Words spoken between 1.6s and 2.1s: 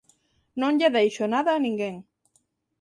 ninguén.